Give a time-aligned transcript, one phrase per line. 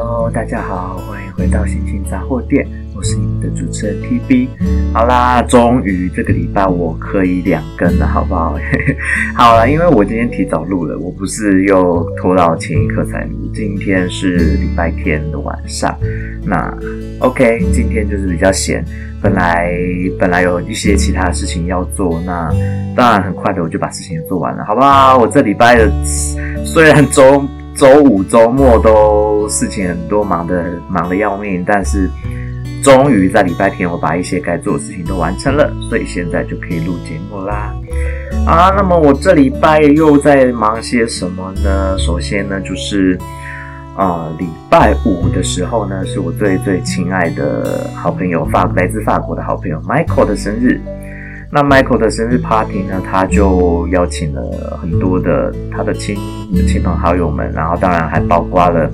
[0.00, 2.64] Hello，大家好，欢迎回到星星杂货店，
[2.94, 4.48] 我是你们的主持人 TB。
[4.94, 8.56] 好啦，终于这个礼拜我可以两更了，好不好？
[9.34, 13.50] 好啦，因为我今天提早录了，我不是又拖到前一刻才录。
[13.52, 15.92] 今天是礼拜天的晚上，
[16.44, 16.72] 那
[17.18, 18.84] OK，今天就是比较闲。
[19.20, 19.68] 本来
[20.16, 22.48] 本来有一些其他事情要做，那
[22.94, 25.18] 当然很快的我就把事情做完了，好不好？
[25.18, 25.90] 我这礼拜的
[26.64, 27.44] 虽然周
[27.78, 32.10] 周五周末都事情很多，忙得忙得要命，但是
[32.82, 37.72] 终于在礼拜天我把一些该做的事情都完成了，所以现在就可以录节目啦。
[38.44, 41.96] 啊，那么我这礼拜又在忙些什么呢？
[41.96, 43.16] 首先呢，就是
[43.94, 50.80] 啊，礼拜五的时候呢，是我最最亲爱的好朋友法来自法国的好朋友 Michael 的生日。
[51.50, 56.16] 那 Michael 的生日 party 呢，他就邀请了很多的他的亲
[56.66, 58.90] 亲朋好友们，然后当然还包括了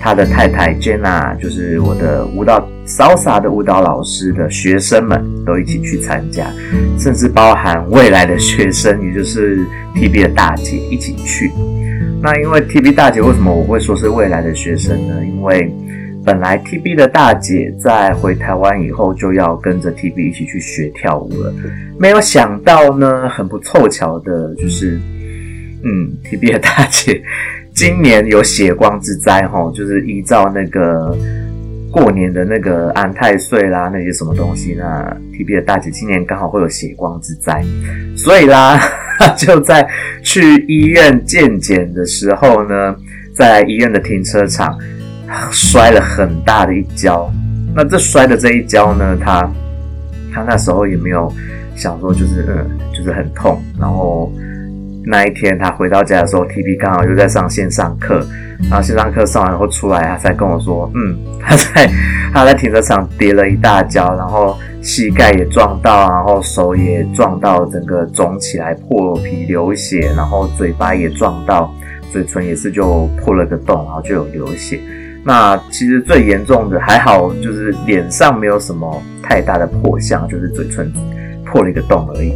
[0.00, 6.46] 他的太太 Jenna，就是我的舞蹈 Salsa 的舞蹈老师的学生们都一起去参加，
[6.98, 9.64] 甚至包含未来的学生，也就是
[9.94, 11.52] TB 的大姐一起去。
[12.20, 15.14] 那因为 TB 大姐为什么我会说是未来的学生呢？
[15.24, 15.72] 因为
[16.24, 21.52] 本来 TB 的大姐在回台湾以后就要跟着 TB 一起去学跳舞了，
[21.98, 24.98] 没有想到呢，很不凑巧的就是，
[25.82, 27.22] 嗯，TB 的大姐
[27.74, 31.14] 今年有血光之灾哈，就是依照那个
[31.90, 37.62] 过年的那个安太岁啦，那些什么东西，那 TB 的大姐今年刚好会有血光之灾，
[38.16, 38.80] 所以啦，
[39.36, 39.86] 就在
[40.22, 42.96] 去医院健检的时候呢，
[43.34, 44.74] 在医院的停车场。
[45.50, 47.30] 摔了很大的一跤，
[47.74, 49.50] 那这摔的这一跤呢，他
[50.32, 51.32] 他那时候也没有
[51.76, 53.62] 想说，就是嗯，就是很痛。
[53.78, 54.32] 然后
[55.04, 58.26] 那一天他回到家的时候，TB 刚好又在上线上课，
[58.70, 61.90] 然后线上课上完后出来，他才跟我说，嗯， 他在
[62.32, 71.72] 他在停车场跌了一大跤，然后膝盖也撞到，然后手也撞到，整个肿起来破皮流血，然后嘴巴也撞到，
[72.12, 74.80] 嘴唇也是就破了个洞，然后就有流血。
[75.24, 80.92] 那其实最严重的还好，就是脸上没有什么太大的破相，就是嘴唇
[81.46, 82.34] 破了一个洞而已。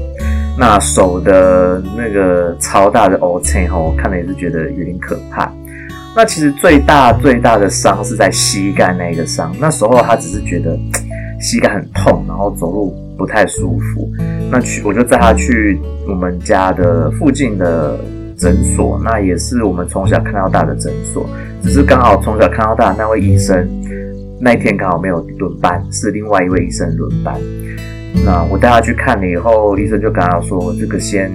[0.58, 5.52] 那手的那个超大的凹陷吼，我看了也是觉得有点可怕。
[6.16, 10.76] 那其实最大最大的伤是在膝盖那个伤，那时候他只是觉得
[11.38, 14.10] 膝盖很痛，然后走路不太舒服。
[14.50, 15.78] 那去我就带他去
[16.08, 17.98] 我们家的附近的。
[18.40, 21.28] 诊所，那也是我们从小看到大的诊所，
[21.62, 23.68] 只是刚好从小看到大那位医生
[24.40, 27.34] 那一天刚好没有轮班，是另外一位医生轮班。
[28.24, 31.30] 那我带他去看了以后，医生就跟他说：“这个先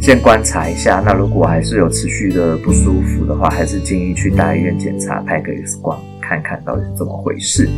[0.00, 7.68] 先观察一下，那如果还是有持续的不舒服的话，还是建议去大医院检查，拍个 X 光，看看到底怎么回事。”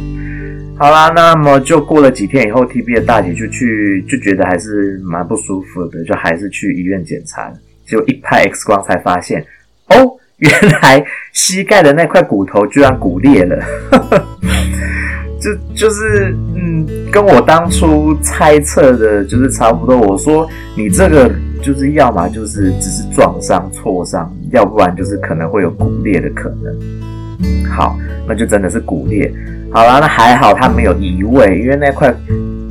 [0.76, 7.52] 好啦，那么就过了几天以后，TB 的大姐就去就觉得还是蛮不舒服的，就还是去医院检查。
[7.86, 9.44] 就一拍 X 光才发现，
[9.90, 13.56] 哦，原来膝盖的那块骨头居然骨裂了，
[15.40, 19.98] 就就是嗯，跟我当初猜测的就是差不多。
[19.98, 21.30] 我说你这个
[21.62, 27.66] 就是要么就是只是撞伤挫伤，要不然就是可能会有骨裂的可能。
[27.68, 27.96] 好，
[28.28, 29.32] 那就真的是骨裂。
[29.72, 32.14] 好啦，那还好它没有移位，因为那块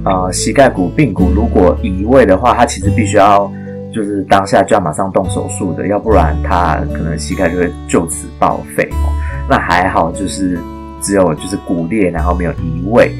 [0.06, 3.52] 呃膝盖骨髌骨如果移位的话，它其实必须要。
[3.94, 9.14] 就是当下就要马上动手术的，要不然他可能膝盖就会就此报废哦。
[9.48, 10.60] 那还好，就是
[11.00, 13.12] 只有就是骨裂，然后没有移位，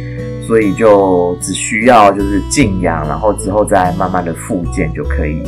[0.48, 5.44] 所以就只需要就是静养，然后之后再慢慢的复健就可以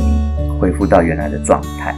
[0.60, 1.94] 恢复到原来的状态。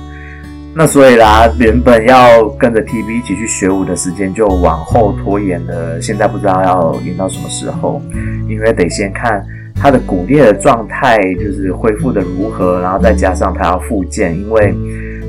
[0.75, 8.01] 那所以啦，原本要跟着 TB 一起去学舞的时间就往后拖延了，现在不知道要延到什么时候，
[8.49, 9.45] 因为得先看。
[9.81, 14.75] 他的骨裂的状态就是恢复的如何，然后再加上他要复健，因为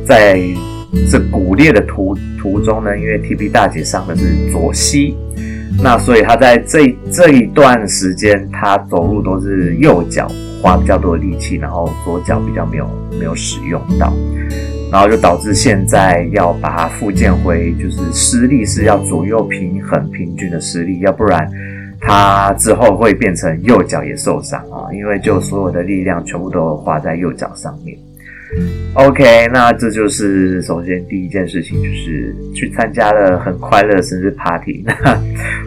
[0.05, 0.41] 在
[1.09, 5.15] 这骨裂的途途中呢，因为 TB 大姐伤的是左膝，
[5.83, 10.27] 那所以他在这这一段时间，他走路都是右脚
[10.63, 12.89] 花比较多的力气，然后左脚比较没有
[13.19, 14.11] 没有使用到，
[14.91, 21.47] 然后就导致现在要把它复健回，就是施力是要左右平衡平均的施力，要不然。
[22.01, 27.97] 他之后会变成右脚也受伤啊，因为就所有的力量全部都花在右脚上面。
[28.95, 34.83] OK，那这就是首先第一件事情，就是去参加了很快乐生日 party。
[34.87, 34.95] 那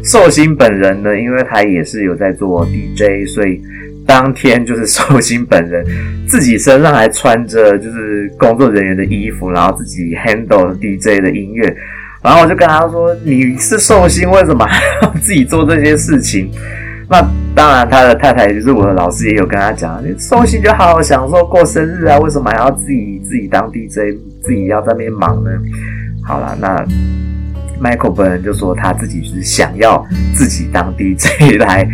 [0.03, 3.63] 寿星本人呢，因为他也是有在做 DJ，所以
[4.05, 5.87] 当天就是寿星本人
[6.27, 11.73] 自己身上还穿着就是工作人员的衣服，然后自己 handle DJ 的音乐。
[12.23, 16.51] 然后我就跟他说：“你是寿星，为什么还要 自己做这些事情？”
[17.11, 17.21] 那
[17.55, 25.51] 当然，他的太太就是我的老师也有跟他讲：“你寿星就好好享受过生日啊，为什么还要自己自己当 DJ，自己要在那边忙呢？”
[26.25, 26.83] 好了，那
[27.83, 31.87] Michael 本人就说他自己就是想要自己当 DJ 来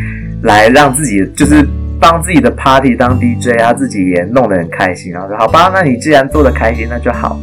[0.43, 1.67] 来让自己就是
[1.99, 5.11] 帮自己的 party 当 DJ 啊，自己也弄得很开心。
[5.11, 7.41] 然后说：“好吧，那你既然做得开心，那就好。”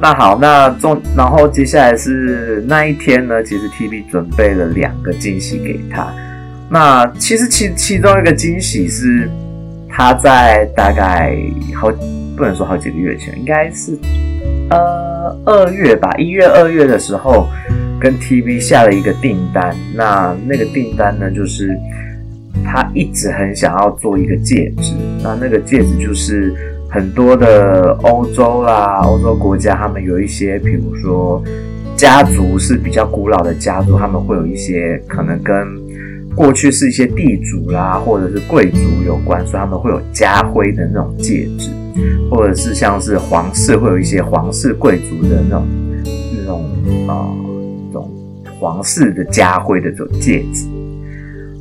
[0.00, 6.14] 那好，那中，然后接下来是那一天呢，其实 TV 准备了两个惊喜给他。
[6.70, 9.28] 那其实其其中一个惊喜是
[9.88, 11.36] 他在大概
[11.74, 11.90] 好
[12.36, 13.98] 不能说好几个月前，应该是
[14.70, 17.48] 呃二月吧，一月二月的时候
[18.00, 19.74] 跟 TV 下了一个订单。
[19.96, 21.76] 那那个订单呢，就是
[22.64, 24.92] 他一直很想要做一个戒指。
[25.24, 26.54] 那那个戒指就是。
[26.90, 31.42] 很多的欧洲啦，欧洲国家，他们有一些，比如说
[31.96, 35.54] 家族是比较古老的家族，他们会有一些可能跟
[36.34, 41.70] 过去是一些地主啦，或者是贵族有关，所以他们会有家徽的那种戒指，
[42.30, 45.66] 或者是像是皇室会有一些皇室贵族的那种
[46.38, 46.64] 那种
[47.06, 47.28] 啊，
[47.88, 48.10] 这种
[48.58, 50.66] 皇室的家徽的这种戒指，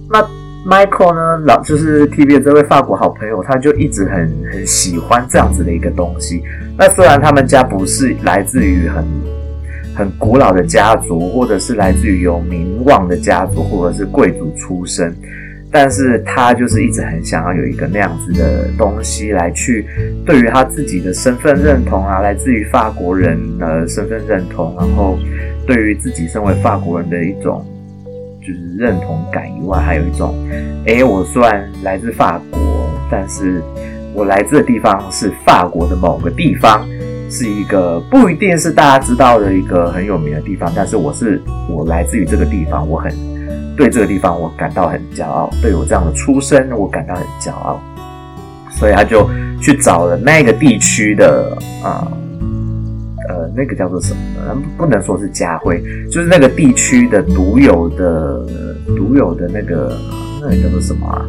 [0.10, 0.26] 那。
[0.68, 6.44] Michael 呢，老就是 TV 的这位法国好朋友，他就一直很很喜欢这样子的一个东西。
[6.78, 9.06] 那虽然他们家不是来自于很
[9.96, 15.16] 很古老的家族，或者是来自于有名望的家族，或者是贵族出身，
[15.72, 19.86] 但是他就是一直很想要有一个那样子的东西来去
[20.26, 25.18] 对于他自己的身份认同啊，来自于法国人的身份认同，然后
[25.66, 27.66] 对于自己身为法国人的一种。
[28.48, 30.34] 就是认同感以外，还有一种，
[30.86, 32.60] 诶，我虽然来自法国，
[33.12, 33.62] 但是
[34.14, 36.88] 我来自的地方是法国的某个地方，
[37.30, 43.12] 是一个不一定是大家知道的一个很有名的地方，但是我是我来自于这个地方，我很
[43.76, 47.82] 对这个地方我感到很骄傲，对我这样的出身我感到很骄傲，
[48.72, 49.30] 所以他就
[49.60, 51.52] 去找了那个地区的
[51.84, 52.08] 啊。
[53.28, 54.62] 呃，那个叫做什么呢？
[54.78, 58.46] 不能说是家徽，就是那个地区的独有的、
[58.96, 59.98] 独有的那个，
[60.42, 61.26] 那个叫做什么啊？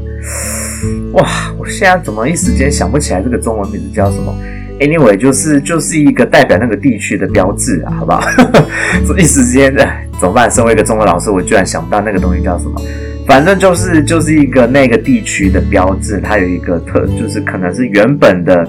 [1.14, 1.26] 哇，
[1.58, 4.32] 我现在怎么一时间想不起来这个中文名字叫什么
[4.78, 8.22] ？Anyway，就是就是一个代表那个地区的标志啊，好不好？
[9.18, 10.48] 一时间，哎，怎么办？
[10.48, 12.80] 身为一个中文老师，我居然想不到那个东西叫什么。
[13.26, 18.64] 反正就是就是一个那个地区的标志，它有一个特，就是可能是原本的。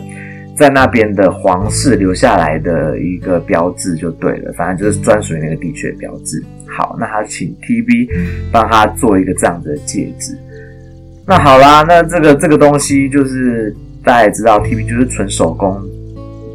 [0.60, 6.44] 在那边的皇室留下来的一个标志就对了，反正就是专属于那个地区的标志。
[6.68, 8.10] 好，那他请 TV
[8.52, 10.38] 帮他做一个这样子的戒指。
[11.26, 13.74] 那好啦，那这个这个东西就是
[14.04, 15.82] 大家也知道，TV 就是纯手工，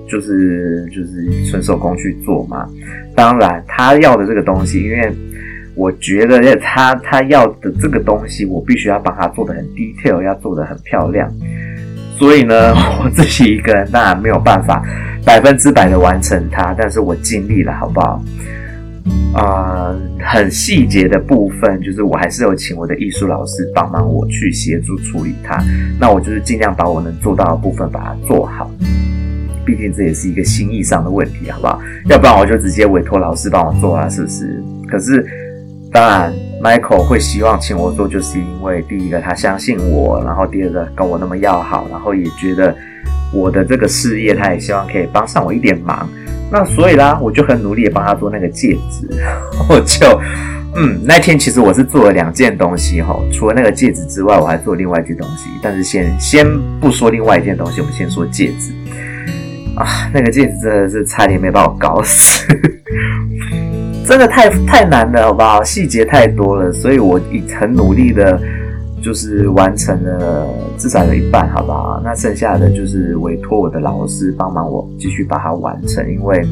[0.06, 2.68] 就是就是纯手工去做嘛。
[3.16, 5.12] 当然，他要的这个东西，因为
[5.74, 11.32] 我觉得他他要的这个东西，我必须要帮他做得很 detail，要做得很漂亮。
[12.18, 12.72] 所以呢，
[13.02, 14.82] 我自己一个人当然没有办法
[15.24, 18.22] 百分之百的完成它，但是我尽力了，好不好？
[19.34, 25.62] 啊、呃，很细节的部分，就是我还是有请我的艺术老师帮忙我去协助处理它。
[26.00, 28.70] 那我就是尽量把我能做到的部分把它做好，
[29.66, 31.80] 毕竟这也是一个心意上的问题，好不好？
[32.06, 34.62] 要不然我就直接委托老师帮我做啊，是不是？
[34.88, 35.26] 可是，
[35.92, 36.32] 当然。
[36.64, 42.74] Michael 会希望请我做，就是因为第一个他相信我，然后第二个跟我那么要好，然后也觉得
[43.34, 46.08] 我的这个事业，他也希望可以帮上我一点忙。
[46.50, 49.06] 那所以啦，我就很努力的帮他做那个戒指。
[49.68, 50.18] 我就，
[50.74, 55.50] 嗯，那天其实我是做了两件东西哈，除了那个戒指之外，我还做另外一件东西。
[55.62, 56.46] 但是先先
[56.80, 58.72] 不说另外一件东西，我们先说戒指。
[59.76, 62.46] 啊，那个戒指真的是差点没把我搞死。
[64.04, 65.64] 真的太太难了，好不好？
[65.64, 68.38] 细节太多了，所以我已很努力的，
[69.02, 70.46] 就是完成了
[70.76, 72.00] 至少有一半，好不好？
[72.04, 76.42] 那剩下的就是委托我的老师帮忙我继续把它完成，因为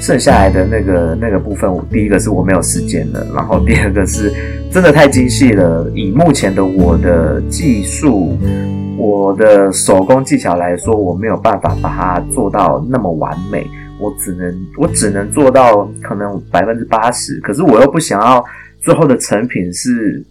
[0.00, 4.32] 剩下来的那个那个部分，第一个是我没有时间了，然后第二个是
[4.70, 8.38] 真的太精细了，以目前的我的技术，
[8.96, 13.66] 我的手工技巧来说，我没有办法把它做到那么完美。
[14.00, 18.44] 我只能我只能做到可能百分之八十，可是我又不想要
[18.80, 20.24] 最后的成品是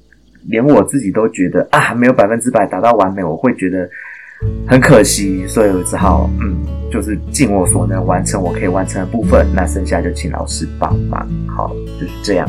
[0.47, 3.89] 连我自己都觉得啊没有百分之百达到完美，我会觉得
[4.67, 6.57] 很可惜，所以我只好嗯，
[6.91, 11.27] 就是尽我所能完成我可以完成的部分，那剩下就请老师帮忙。
[11.47, 12.47] 好，就是这样。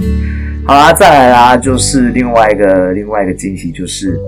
[0.67, 4.21] 好啦，再来啦，就是另外一个另外一个惊喜就是。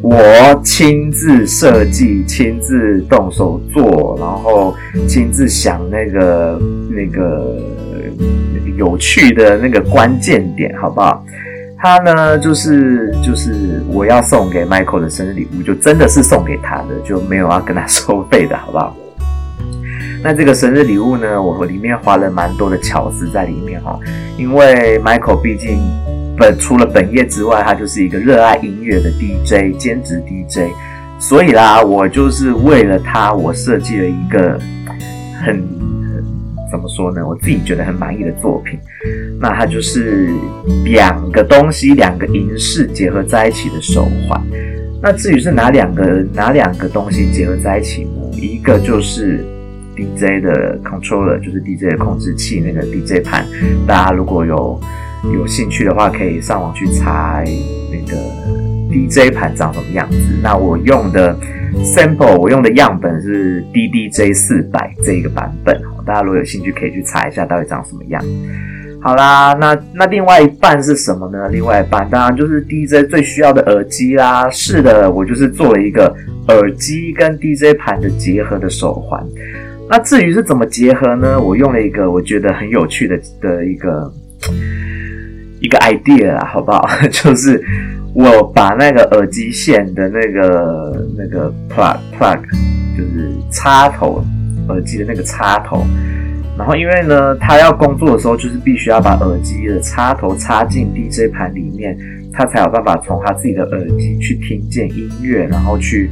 [0.00, 4.74] 我亲自设计、亲自动手做，然后
[5.08, 7.60] 亲自想那个那个
[8.76, 11.24] 有趣的那个关键点，好不好？
[11.80, 18.96] 他呢，就是就是我要送给 Michael 的生日礼物，就真的是送给他的，就没有要跟他收费的，好不好？
[20.22, 23.96] 那这个生日礼物呢，我里面花了蛮多的巧思在里面哈，
[24.36, 25.78] 因为 Michael 毕竟
[26.38, 30.70] 本除了本业之外，他就是一个热爱音乐的 DJ，兼职 DJ，
[31.18, 34.58] 所以啦，我就是为了他，我设计了一个
[35.44, 35.62] 很，
[36.70, 38.78] 怎么说呢，我自己觉得很满意的作品。
[39.40, 40.28] 那它就是
[40.84, 44.40] 两个东西，两个银饰结合在一起的手环。
[45.02, 48.10] 那至于是哪两个哪两个东西结合在一起呢？
[48.32, 49.44] 一个就是。
[50.00, 53.44] DJ 的 controller 就是 DJ 的控制器，那个 DJ 盘，
[53.84, 54.80] 大家如果有
[55.24, 57.42] 有兴趣的话，可以上网去查
[57.90, 58.16] 那个
[58.90, 60.16] DJ 盘长什么样子。
[60.42, 61.36] 那我用的
[61.82, 68.22] sample，我用的样本是 DDJ 四百这一个版本，大家如果有兴趣，可以去查一下到底长什么样。
[69.00, 71.48] 好啦，那那另外一半是什么呢？
[71.50, 74.50] 另外一半当然就是 DJ 最需要的耳机啦。
[74.50, 76.12] 是的，我就是做了一个
[76.48, 79.24] 耳机跟 DJ 盘的结合的手环。
[79.88, 81.40] 那至于是怎么结合呢？
[81.40, 84.12] 我用了一个我觉得很有趣的的一个
[85.60, 86.88] 一个 idea 啊，好不好？
[87.10, 87.62] 就是
[88.14, 92.40] 我把那个耳机线的那个那个 plug plug，
[92.96, 94.24] 就是插头，
[94.68, 95.84] 耳机的那个插头。
[96.56, 101.96] 然后因为呢，他要工作的时候，就是必须要把耳机的插头插进 DJ 盘里面，
[102.32, 106.10] 他才有办法从他自己的耳机去听见音乐，然后去。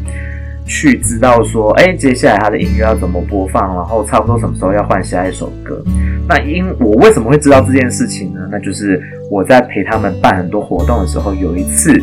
[0.66, 5.80] 去知道说，哎，接下来他的音乐要怎么播放，然后差不多什么时候要换下一首歌。
[6.28, 8.40] 那因我为什么会知道这件事情呢？
[8.50, 11.96] 那就是我在陪他们办很多活动的时候，有一次，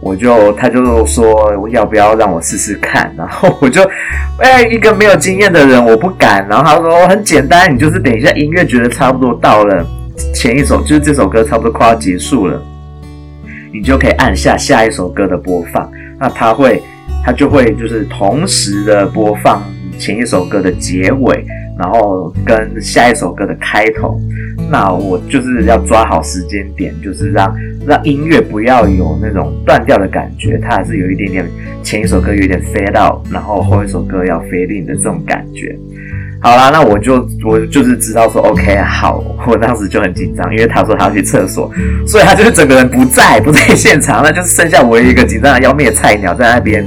[0.00, 3.82] 我就他就说要不要让我试试看，然后我就，
[4.38, 9.86] 哎，一个没有经验的人我不敢，然后他说很简单，你就是等一下音乐觉得差不多到了
[10.34, 12.58] 前一首，就是这首歌差不多快要结束了，
[13.70, 16.82] 你就可以按下下一首歌的播放，那他会。
[17.24, 19.62] 它就会就是同时的播放
[19.98, 21.44] 前一首歌的结尾，
[21.78, 24.20] 然后跟下一首歌的开头。
[24.70, 27.54] 那我就是要抓好时间点，就是让
[27.86, 31.46] 让音乐不要有那种断掉的感觉，它还是有一点点
[31.82, 35.76] 前一首歌有点 fade 到然后后一首歌要 fade in 的这种感觉。
[36.40, 41.70] 好啦，那我就我就是知道说 OK 好，我当时就很紧张，因为他说他要去厕所，
[42.06, 46.84] 所以他就是整个人不在不在现场，那就是剩下我一个紧张的要命的菜鸟在那边。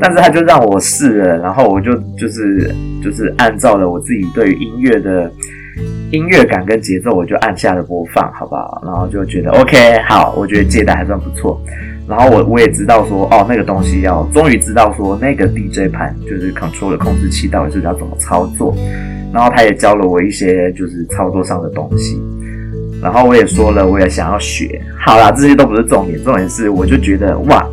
[0.00, 5.30] 但是他就让我试了，然后我就就是就是按照了我自己对于音乐的
[6.10, 8.82] 音乐感跟节奏，我就按下了播放，好不好？
[8.84, 11.60] 然后就觉得 OK，好，我觉得接的还算不错。
[12.08, 18.74] 然后我我也知道说，哦，那个东西要终于知道说那个 DJ 盘就是 control 的控制器到底是要怎么操作。
[19.32, 22.18] 然后他也教了我一些就是操作上的东西。
[23.02, 24.80] 然后我也说了，我也想要学。
[24.98, 27.64] 好啦，这些都不是重点，重点是我就觉得哇。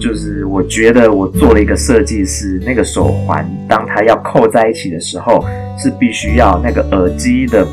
[0.00, 5.44] 就是我觉得我做了一个设计师，那个手环，当它要扣在一起的时候，
[5.78, 7.66] 是必须要那个耳机的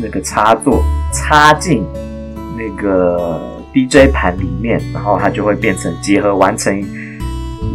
[0.00, 1.84] 那个插座插进
[2.56, 3.40] 那个
[3.74, 6.82] DJ 盘里面，然后它就会变成结合完成，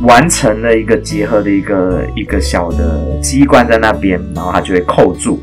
[0.04, 5.40] 完成了一个结合的一个一个小的机关在那边，然后它就会扣住，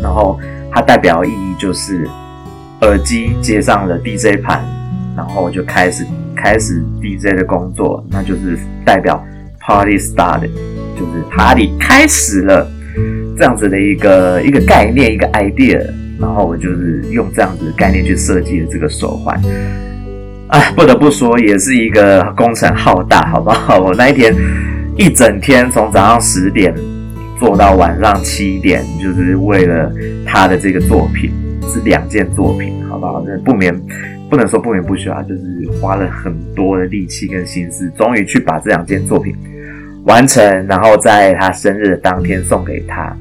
[0.00, 0.38] 然后
[0.70, 2.08] 它代表意义就是
[2.82, 4.64] 耳机接上了 DJ 盘，
[5.16, 6.04] 然后就开始。
[6.36, 9.24] 开始 DJ 的工作，那就是代表
[9.60, 10.50] Party started，
[10.94, 12.70] 就是 Party 开始了，
[13.36, 15.80] 这样子的一个一个概念，一个 idea，
[16.20, 19.40] 然后我就是用这样子的概念去设计了这个手环。
[20.48, 23.80] 哎，不得不说，也是一个工程浩大，好不好？
[23.80, 24.32] 我 那一天
[24.96, 26.72] 一整天从早上十点
[27.40, 29.92] 做到晚上七点，就是为了
[30.24, 33.24] 他的这个作品，是两件作品，好不好？
[33.44, 33.74] 不免。
[34.28, 35.42] 不能说不眠不休啊，就是
[35.80, 39.34] 花了很多的力气跟心思，终于去把这两件作品
[40.04, 43.16] 完成，然后在他生日的当天送给他。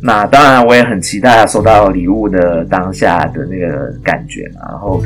[0.00, 4.60] 那当然，我也很期待收到礼物的当下的那个感觉嘛。
[4.68, 5.02] 然后，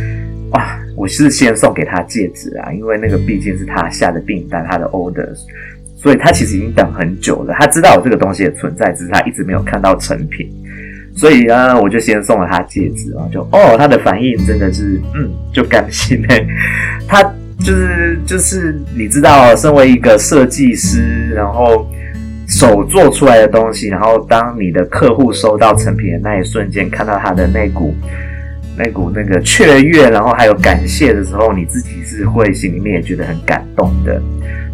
[0.50, 5.38] 哇，我是先送给他戒指啊，因为那个毕竟是他下的订单，他的 orders，
[5.96, 7.54] 所以他其实已经等很久了。
[7.58, 10.52] 他知道有这个东西的存在，只是他一直没有看到成品。
[11.14, 16.44] 所以呢，我就先送了他戒指啊，就哦，他的反应真的是，嗯，就感心哎。
[17.06, 17.22] 他
[17.58, 21.86] 就是就是你知道，身为一个设计师，然后
[22.48, 27.94] 手做出来的东西，然后当你的客户收到成品的那一瞬间，看到他的那股
[28.76, 34.20] 那股那个雀跃，然后还有感谢的时候，你自己是会心里面也觉得很感动的。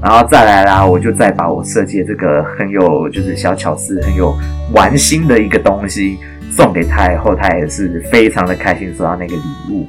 [0.00, 4.33] 然后再来啦，我就再把我设计的这个很有就是小巧思、很有
[4.73, 6.17] 玩心的一个东西
[6.52, 9.87] 送给他以后，他也是非常的开心收到那个礼物。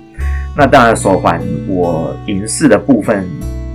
[0.58, 3.24] 那当然手环我银饰的部分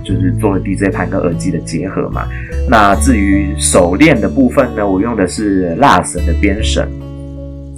[0.03, 2.27] 就是做了 DJ 盘跟耳机的结合嘛。
[2.69, 6.85] 那至于手链的部分呢，我用的是蜡绳的编绳。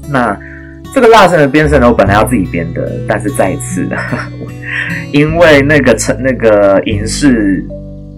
[0.10, 0.36] 那
[0.98, 3.88] 这个蜡神的编绳呢，我本来要自己编的，但是再一次，
[5.13, 7.63] 因为那个成那个银饰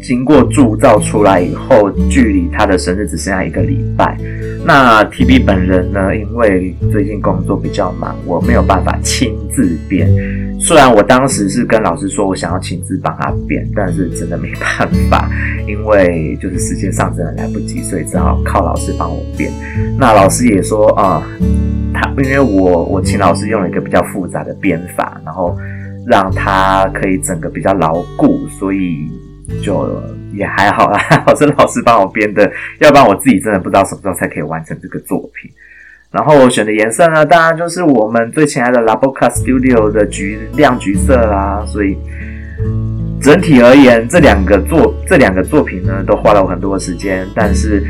[0.02, 4.18] 经过铸造出来以后，距离他的生日只剩下一个礼拜。
[4.64, 10.10] 那 TB 本人呢，因为最近工作比较忙，我没有办法亲自编。
[10.58, 15.30] 虽然我当时是跟老师说我想要亲自帮他编，但是真的没办法，
[15.68, 19.52] 因为就是时间上真的来不及，所以只好靠老师帮我编。
[19.98, 21.22] 那老师也说啊。
[22.02, 25.56] 他因为我我请老师用了一个比较复杂的编法，然后
[26.08, 29.10] 让它可以整个比较牢固，所以
[29.62, 30.02] 就
[30.34, 30.98] 也还好啦。
[30.98, 35.52] 还好是老师帮我编的，要不然我自己真的不知道什么时候才可以完成这个作品。
[36.12, 41.64] 然后我选的颜色呢，当然就是我们最亲爱的 Laboca Studio 的橘亮橘色啦。
[41.68, 41.98] 所以
[43.22, 47.84] 整体而言，这两个作这两个作品呢，都花了我很多的时间，但是。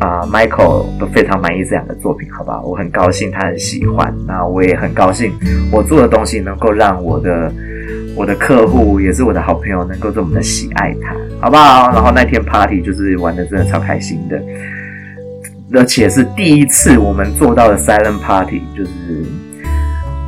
[0.00, 2.60] 啊、，Michael 都非常满意这两个作品，好吧？
[2.62, 5.30] 我很高兴他很喜欢，那我也很高兴
[5.70, 7.52] 我做的东西能够让我的
[8.16, 11.92] 我的客户，也是我的好朋友，能够这么的喜爱它，好不好？
[11.92, 14.42] 然后那天 party 就是玩的真的超开心的，
[15.74, 18.90] 而且是第一次我们做到的 silent party，就是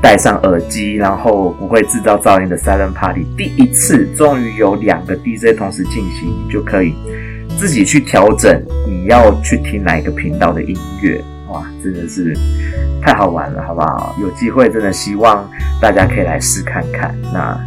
[0.03, 6.95] 戴上耳机，然后不会制造噪音的 silent party，第一次终于有两个 DJ 同时进行，就可以。
[7.59, 12.37] 自己去调整你要去听哪一个频道的音乐，哇，真的是
[13.01, 14.17] 太好玩了，好不好？
[14.21, 15.49] 有机会真的希望
[15.81, 17.15] 大家可以来试看看。
[17.33, 17.59] 那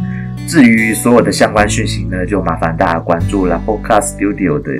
[0.46, 4.70] 至于所有的相关讯息呢，就麻烦大家关注 Laboca Studio 的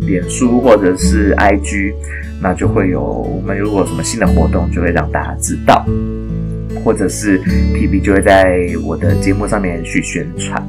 [0.00, 1.92] 脸书或者是 IG，
[2.40, 5.84] 那就会有我们如果什么新的活动，就会让大家知道，
[6.82, 10.62] 或者是 TB 就会在我的节目上面去宣传。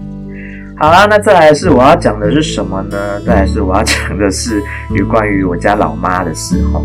[0.78, 3.22] 好啦，那再来是我要讲的是什么呢？
[3.26, 4.62] 再来是我要讲的是
[4.94, 6.82] 有关于我家老妈的事哈，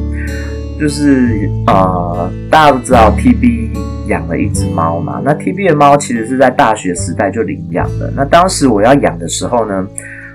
[0.79, 3.70] 就是呃，大家都知道 TB
[4.07, 5.20] 养了一只猫嘛。
[5.24, 8.12] 那 TB 的猫其实是在大学时代就领养的。
[8.14, 9.85] 那当时我要养的时候呢，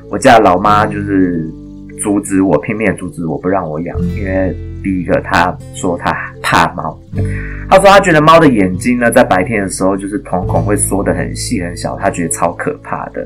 [0.10, 1.50] 我家老妈就是
[2.04, 6.14] 阻止我，拼命阻止我不让我养，因为第一个她说她
[6.44, 7.00] 怕猫。
[7.70, 13.26] 她说她觉得猫的眼睛呢，在白天的时候就是瞳孔会缩得很细很小，她觉得超可怕的。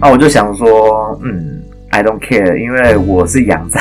[0.00, 3.80] 那我就想说，嗯，I don't care，因为我是养在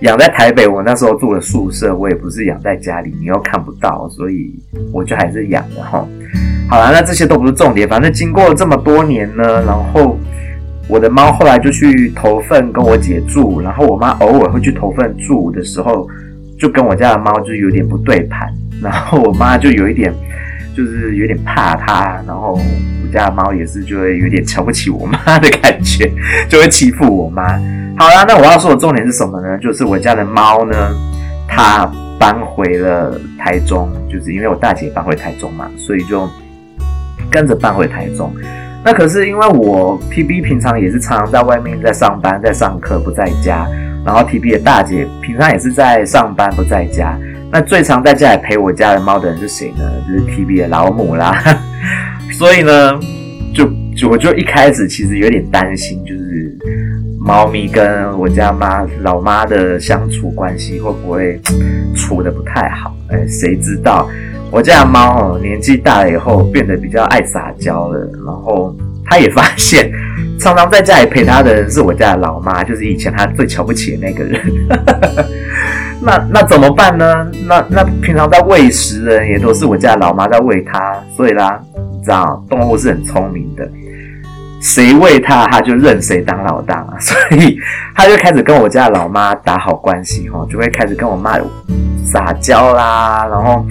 [0.00, 4.54] 养在台北，我那时候住的宿舍，我也不是养在家里，你又看不到，所以
[4.92, 6.06] 我就还是养的哈。
[6.68, 10.18] 好了，那这些都不是重点，反正经过了这么多年呢，然后
[10.88, 16.06] 我的猫后来就去投粪跟我姐住，然后我妈偶尔会去投粪住的时候，
[16.58, 18.48] 就跟我家的猫就有点不对盘，
[18.82, 20.14] 然后我妈就有一点
[20.76, 22.58] 就是有点怕它，然后。
[23.10, 26.10] 家的猫也是就会有点瞧不起我妈的感觉，
[26.48, 27.58] 就会欺负我妈。
[27.98, 29.58] 好啦，那我要说的重点是什么呢？
[29.58, 30.74] 就是我家的猫呢，
[31.46, 36.28] 它搬回了台中，就是因为我大姐搬回台中嘛，所以就
[37.30, 38.32] 跟着搬回台中。
[38.82, 43.68] 那可是因为我 TB 平常也是常常在外面在上班，在上课不在家，
[44.06, 47.18] 然后 TB 的大姐平常也是在上班不在家。
[47.52, 49.90] 那最常在家里陪我家的猫的人是谁呢？
[50.06, 51.42] 就是 TB 的老母啦。
[52.32, 52.98] 所以呢，
[53.52, 56.56] 就就我就一开始其实有点担心，就是
[57.20, 61.40] 猫咪跟我家妈老妈的相处关系会不会
[61.96, 62.94] 处得不太好？
[63.08, 64.08] 哎，谁知道
[64.52, 69.90] 我家的猫哦，年纪大了以后变得比较爱撒娇了，然后他也发现，
[70.38, 74.40] 常常在家里陪他的人是我家的老妈，就是以前他最瞧不起的那个人。
[76.02, 77.26] 那那怎么办呢？
[77.46, 81.60] 那那平常在喂食人也都是我家老妈在喂它，所以啦。
[81.92, 83.70] 你知道动物是很聪明的，
[84.62, 87.58] 谁喂它，它就认谁当老大， 所以
[87.94, 91.38] 它就开始跟我家老妈打好关系哈，就会开始跟我妈
[92.02, 93.66] 撒娇啦，然后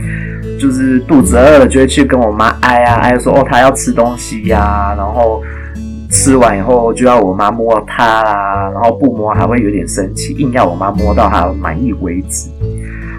[0.61, 5.41] 就是肚子饿了就会去跟我妈哀啊哀说哦，它要吃东西呀、然后
[6.10, 12.50] 吃完以后就要我妈摸它啦，然后不摸还会有点生气，硬要我妈摸到它满意为止。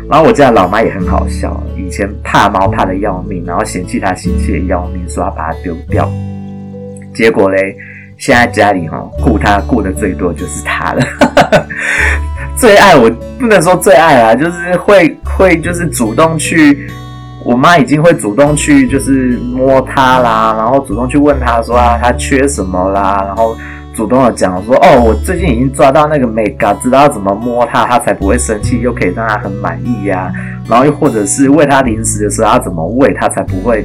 [0.08, 6.10] 然后我家老妈也很好笑，以前怕猫怕得要命，然后嫌弃它嫌弃得要命，说要把它丢掉。
[7.14, 7.76] 结果嘞，
[8.18, 11.02] 现在家里哈顾它顾的最多就是它了，
[12.58, 16.90] 最爱我不能说最爱啦，就是会会就是主动去，
[17.44, 23.56] 我妈已经会主动去就是摸它啦，然后主动去问它说啊它缺什么啦，然后。
[23.92, 30.32] 主动的讲说，哦，我最近已经抓到那个美嘎，知道怎么摸它，它才不会生气，又可以让它很满意呀、
[30.68, 33.84] 然后又或者是喂它零食的时候，要怎么喂它才不会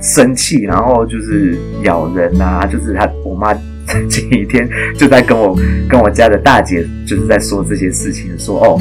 [0.00, 3.52] 生气，然后就是咬人啊，就是他我妈。
[4.08, 5.56] 前几天就在跟我
[5.88, 8.80] 跟我家的大姐就是在说这些事情，说哦，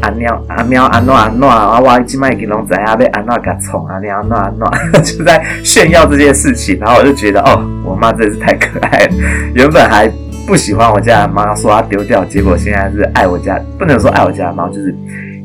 [0.00, 4.70] 阿喵阿喵阿诺阿诺啊，哇，今麦给龙仔啊被阿诺给宠啊，喵阿诺阿诺，
[5.02, 6.78] 就在炫耀这些事情。
[6.80, 9.12] 然后我就觉得哦，我妈真是太可爱了。
[9.54, 10.10] 原本还
[10.46, 14.94] 不喜欢我家的猫，说它丢掉，结果现在是爱我家，不能说爱我家的猫，就是。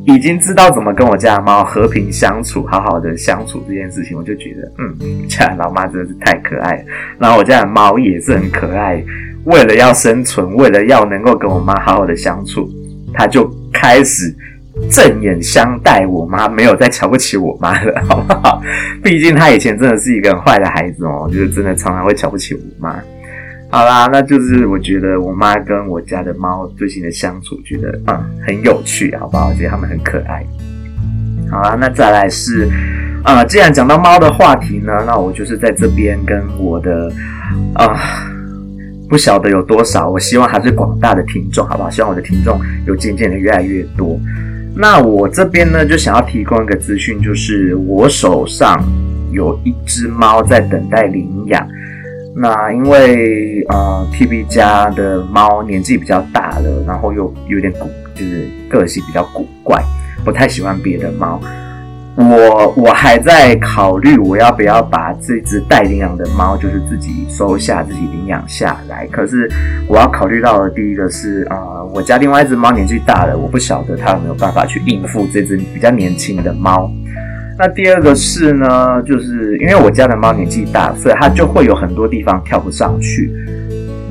[0.06, 4.96] 已经知道怎么跟我家的猫和平相处，好好的相处这件事情，我就觉得，嗯，
[5.28, 6.84] 家老妈真的是太可爱了。
[7.20, 9.04] 然后我家的猫也是很可爱，
[9.46, 12.70] 为了要生存，为了要能够跟我妈好好的相处，
[13.14, 14.34] 它就开始
[14.92, 18.62] 正眼相待我妈，没有再瞧不起我妈了，好不好？
[19.04, 23.02] 毕竟它以前真的是一个很坏的孩子哦，就是真的常常会瞧不起我妈。
[23.76, 29.50] 好啦，那就是我觉得我妈跟我家的猫最近的相处，觉得嗯很有趣，好不好？
[29.50, 30.42] 我觉得它们很可爱。
[31.52, 32.70] 好啦，那再来是
[33.22, 37.12] 啊、呃，既然讲到猫的话题呢，那我就是在这边跟我的
[37.74, 37.98] 啊、呃，
[39.10, 41.90] 不晓得有多少，我希望还是广大的听众，好不好？
[41.90, 42.58] 希望我的听众
[42.88, 44.18] 有渐渐的越来越多。
[44.74, 48.82] 那我这边呢，就想要提供一个资讯，就是我手上
[49.34, 51.68] 有一只猫在等待领养。
[52.38, 59.82] 那因为呃，TB 家的猫年纪比较大了，然后又有点古，就是个性比较古怪，
[60.26, 61.40] 不太喜欢别的猫。
[62.18, 69.08] 我我还在考虑我要不要把这只待领养的猫，就是自己收下，自己领养下来。
[69.08, 69.50] 可是
[69.88, 76.92] 我要考虑到的第一个是、呃，我家另外一只猫年纪大了，我不晓得它有没有办法去应付这只比较年轻的猫。
[77.58, 83.32] 那第二个是呢，就是因为我家的猫年纪大，所以它就会有很多地方跳不上去，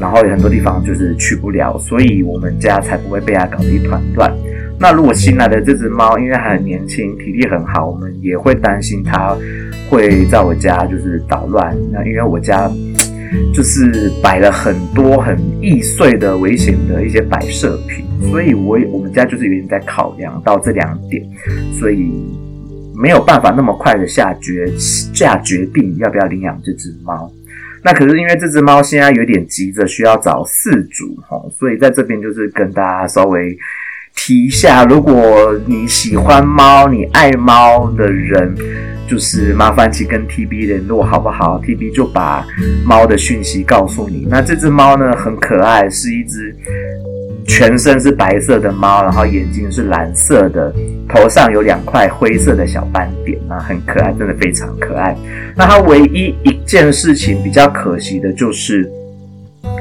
[0.00, 4.33] 然后有很多地方就是去不了，所以我们家才不会被它搞得一团乱。
[4.80, 9.37] 那如果新来的这只猫，因为还很年轻，体力很好，我们也会担心它
[9.90, 11.76] 会在我家就是捣乱。
[11.92, 12.70] 那因为我家
[13.52, 21.22] 就是摆了很多很易碎的危险的一些摆设品，所以我我们家就是有点在考量到这两点，
[21.78, 22.11] 所以。
[22.96, 27.30] 没有办法那么快的下决下决定要不要领养这只猫，
[27.83, 33.57] 那可是因为这只猫现在有点急着需要找饲主齁，所以在这边就是跟大家稍微
[34.16, 38.54] 提一下，如果你喜欢猫、你爱猫的人，
[39.09, 42.46] 就是麻烦请跟 TB 联络好不好？TB 就把
[42.87, 44.26] 猫的讯息告诉你。
[44.30, 46.57] 那这只猫呢，很可爱，是一只。
[47.46, 50.74] 全身是白色的猫，然后眼睛是蓝色的，
[51.09, 55.16] 头上有两块灰色的小斑点，那很可爱，真的非常可爱。
[55.54, 58.90] 那它唯一一件事情比较可惜的就是，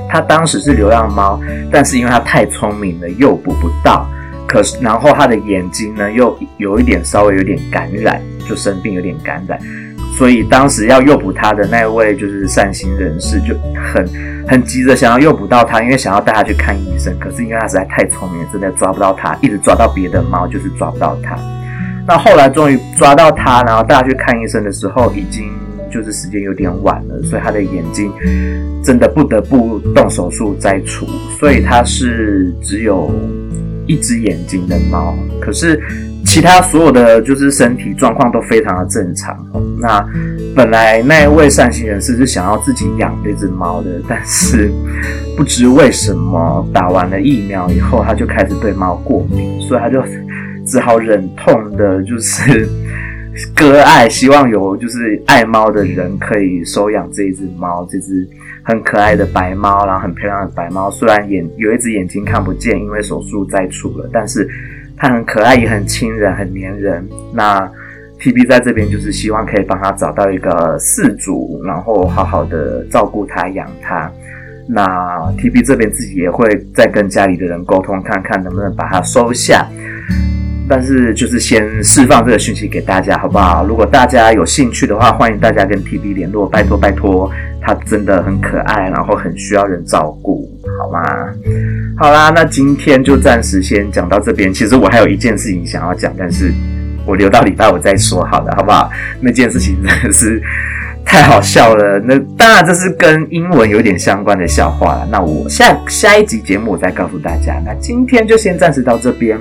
[0.10, 1.40] 它当时是流浪猫，
[1.72, 4.10] 但是因为它太聪明了，诱捕不到。
[4.46, 9.58] 可是，然后它的眼睛呢，又有一点稍微有点感染，就生病有点感染。
[10.18, 14.08] 所以当时要诱捕他的那位就是善心人士就很
[14.48, 17.18] 很急着想要诱捕到他，因为想要带他去看医生。
[17.20, 21.36] 可是因为他实在太聪明，真的抓不到他，一直抓到别的猫，就是抓不到他。
[22.08, 25.50] 那后来终于抓到他，然后带他去看医生的时候，已经
[25.92, 28.12] 就是时间有点晚了，所以他的眼睛
[28.84, 31.08] 真的不得不动手术摘除。
[31.40, 33.12] 所以他是只有
[33.88, 35.82] 一只眼睛的猫，可是。
[36.26, 39.38] 其他所有的就是身体状况都非常的正常。
[39.80, 40.04] 那
[40.56, 44.72] 本来那一位善心人士是想要自己养这只猫的，但是
[45.38, 50.02] 不知为什么打完了疫苗以后，他就开始对猫过敏，所以他就
[50.66, 52.68] 只好忍痛的，就是
[53.54, 58.28] 割爱，希望有就是爱猫的人可以收养这一只猫，这只
[58.64, 60.90] 很可爱的白猫，然后很漂亮的白猫。
[60.90, 64.50] 虽然眼有一只眼睛看不见，因为手术摘除了，但是。
[64.98, 67.08] 它很可爱，也很亲人，很黏人。
[67.34, 67.70] 那
[68.20, 74.10] TB 在这边就是希望可以帮他找到一个饲主，然后好好的照顾他、养他。
[74.68, 74.84] 那
[75.38, 79.68] TB 这边自己也会再跟家里的人沟通，看看能不能把它收下。
[80.70, 83.66] 但是就是先释放这个讯息给大家，好不好？
[83.66, 87.30] 如果大家有兴趣的话，欢迎大家跟 TB 联络，拜托拜托。
[87.66, 90.50] 它真的很可爱，然后很需要人照顾，
[90.82, 91.04] 好吗？
[91.98, 94.54] 好啦，那今天就暂时先讲到这边。
[94.54, 96.52] 其实我还有一件事情想要讲，但是
[97.06, 98.90] 我留到礼拜五再说好了，好不好？
[99.22, 100.42] 那件事情真的是
[101.06, 102.00] 太好笑了。
[102.00, 105.08] 那当然这是跟英文有点相关的笑话了。
[105.12, 107.62] 那我下下一集节目我再告诉大家。
[107.66, 109.40] 那今天就先暂时到这边。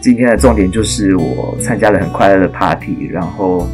[0.00, 3.68] 今天的重点就是我参加了很快乐的 party，然后。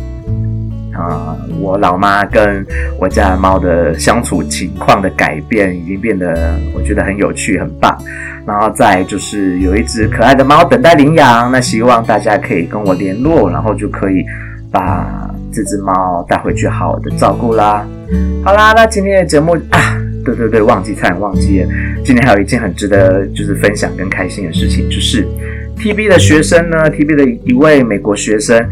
[0.95, 2.65] 啊、我老妈跟
[2.99, 7.97] 我家的猫的相处情况的改变，已经变得我觉得很有趣，很棒。
[8.47, 14.25] 然后再就是有一只可爱的猫等待领养，那希望大家可以跟我联络，然后就可以
[14.71, 17.87] 把这只猫带回去，好好的照顾啦。
[18.45, 21.65] 好啦，那今天的节目啊，对对对，忘记差点忘记，
[22.05, 25.27] 今天还有一件很值得就是分享跟开心的事情，就是
[25.79, 28.63] TB 的学生呢，TB 的一位美国学生。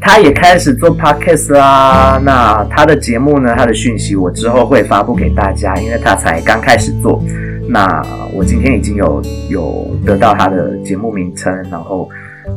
[0.00, 3.54] 他也开始做 podcast 啦，那他的节目呢？
[3.56, 7.22] 他的讯息我之后会发布给大家，因为他才刚开始做。
[7.68, 8.02] 那
[8.34, 12.08] 我今天已经有有得到他的节目名称，然后。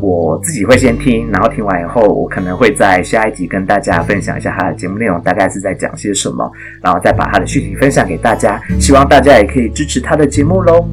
[0.01, 8.59] 我自己会先听，然后听完以后，我可能会在下一集跟大家分享一下他的节目内容，大概是在讲些什么，然后再把他的讯息分享给大家。
[8.79, 10.85] 希望大家也可以支持他的节目喽。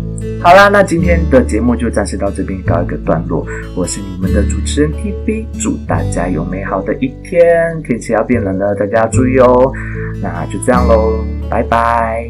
[0.43, 3.47] 好啦，那今天的节目就暂时到这边告一个段落。
[3.75, 7.83] 我是你们的主持人 TB，祝大家有美好的一天。
[7.83, 9.73] 天气要变冷了，大家要注意哦。
[10.23, 12.29] 那就这样喽，拜拜。